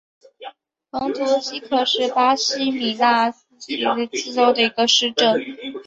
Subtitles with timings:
[0.89, 5.39] 蓬图希克是巴西米纳斯吉拉斯州的一个市镇。